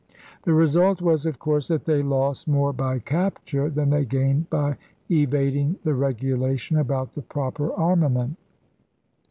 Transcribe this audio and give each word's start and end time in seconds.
The 0.45 0.53
result 0.55 0.99
was, 0.99 1.27
of 1.27 1.37
course, 1.37 1.67
that 1.67 1.85
they 1.85 2.01
lost 2.01 2.47
more 2.47 2.73
by 2.73 2.97
capture 2.97 3.69
than 3.69 3.91
they 3.91 4.03
gained 4.03 4.49
by 4.49 4.77
evad 5.11 5.53
ing 5.55 5.75
the 5.83 5.93
regulation 5.93 6.77
about 6.77 7.13
the 7.13 7.21
proper 7.21 7.71
armament. 7.71 8.35